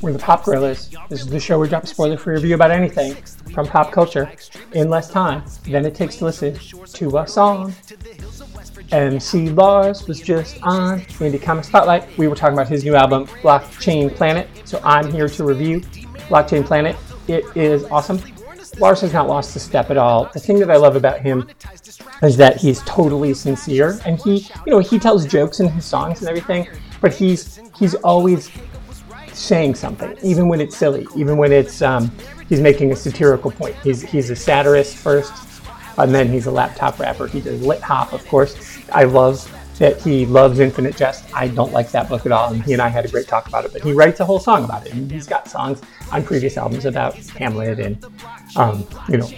[0.00, 0.90] We're the Pop Gorillas.
[1.08, 3.14] This is the show where we drop a spoiler free review about anything
[3.52, 4.30] from pop culture
[4.72, 7.74] in less time than it takes to listen to a song.
[8.92, 12.16] MC Lars was just on Indie Comic Spotlight.
[12.16, 14.48] We were talking about his new album, Blockchain Planet.
[14.64, 15.80] So I'm here to review
[16.28, 16.96] Blockchain Planet.
[17.26, 18.20] It is awesome.
[18.78, 20.30] Lars has not lost a step at all.
[20.32, 21.48] The thing that I love about him
[22.22, 26.20] is that he's totally sincere and he, you know, he tells jokes in his songs
[26.20, 26.68] and everything,
[27.00, 28.50] but he's he's always
[29.38, 32.10] saying something, even when it's silly, even when it's um,
[32.48, 33.76] he's making a satirical point.
[33.76, 35.32] He's he's a satirist first,
[35.96, 37.26] and then he's a laptop rapper.
[37.26, 38.78] He does lit hop, of course.
[38.92, 41.24] I love that he loves Infinite Jest.
[41.32, 43.46] I don't like that book at all, and he and I had a great talk
[43.46, 43.72] about it.
[43.72, 45.80] But he writes a whole song about it, and he's got songs
[46.10, 48.04] on previous albums about Hamlet and
[48.56, 49.28] um, you know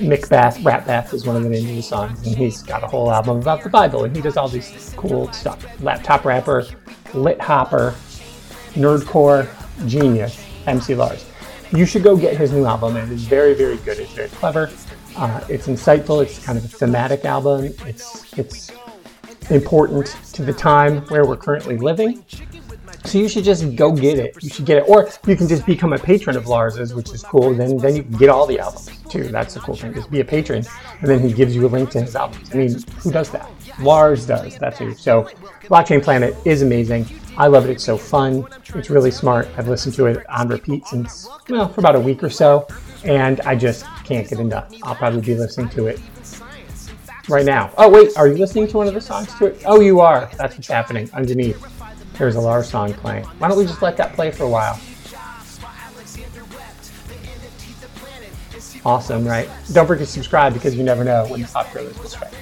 [0.00, 2.86] Macbeth, Rat Bath is one of the names of the songs, and he's got a
[2.86, 5.64] whole album about the Bible, and he does all these cool stuff.
[5.82, 6.66] Laptop rapper,
[7.14, 7.94] lit hopper,
[8.74, 9.48] nerdcore
[9.86, 11.24] genius, MC Lars.
[11.72, 12.96] You should go get his new album.
[12.96, 13.98] It is very, very good.
[13.98, 14.70] It's very clever.
[15.16, 16.22] Uh, it's insightful.
[16.22, 17.72] It's kind of a thematic album.
[17.86, 18.70] It's it's
[19.50, 22.24] important to the time where we're currently living.
[23.04, 24.36] So you should just go get it.
[24.42, 27.22] You should get it, or you can just become a patron of Lars's, which is
[27.22, 27.52] cool.
[27.52, 29.24] Then then you can get all the albums too.
[29.24, 29.92] That's the cool thing.
[29.92, 30.64] Just be a patron,
[31.00, 32.50] and then he gives you a link to his albums.
[32.52, 33.50] I mean, who does that?
[33.80, 34.56] Lars does.
[34.58, 34.94] That's who.
[34.94, 35.24] So,
[35.62, 37.06] Blockchain Planet is amazing.
[37.36, 37.70] I love it.
[37.72, 38.46] It's so fun.
[38.74, 39.48] It's really smart.
[39.56, 42.68] I've listened to it on repeat since well for about a week or so,
[43.04, 44.72] and I just can't get enough.
[44.84, 46.00] I'll probably be listening to it
[47.28, 47.72] right now.
[47.78, 49.62] Oh wait, are you listening to one of the songs to it?
[49.64, 50.30] Oh, you are.
[50.36, 51.60] That's what's happening underneath.
[52.18, 53.24] There's a Lars song playing.
[53.24, 54.78] Why don't we just let that play for a while?
[58.84, 59.48] Awesome, right?
[59.72, 62.32] Don't forget to subscribe because you never know when the pop gorillas will strike.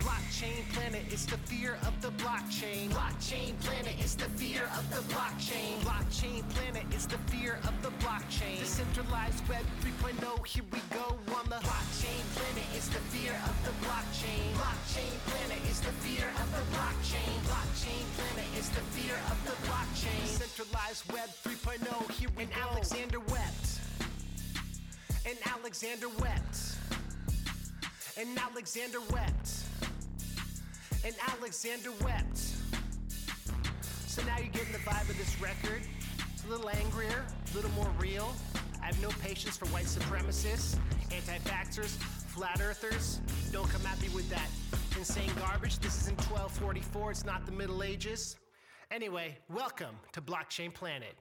[0.00, 2.90] Blockchain planet is the fear of the blockchain.
[2.90, 5.80] Blockchain planet is the fear of the blockchain.
[5.80, 8.58] Blockchain planet is the fear of the blockchain.
[8.60, 11.65] Decentralized web 3.0, here we go on the
[21.12, 22.60] Web 3.0, here we and go.
[22.70, 23.80] Alexander wept.
[25.26, 26.58] And Alexander wept.
[28.16, 29.50] And Alexander wept.
[31.04, 32.38] And Alexander wept.
[34.06, 35.82] So now you're getting the vibe of this record.
[36.32, 38.32] It's a little angrier, a little more real.
[38.82, 40.78] I have no patience for white supremacists,
[41.12, 41.96] anti vaxxers,
[42.28, 43.20] flat earthers.
[43.52, 44.48] Don't come at me with that
[44.96, 45.78] insane garbage.
[45.80, 48.36] This isn't 1244, it's not the Middle Ages.
[48.92, 51.14] Anyway, welcome to Blockchain Planet.